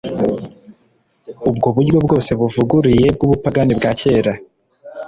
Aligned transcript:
ubwo 1.49 1.67
buryo 1.75 1.97
bwose 2.05 2.29
buvuguruye 2.39 3.07
bw'ubupagani 3.15 3.71
bwa 3.79 3.91
kera, 3.99 4.33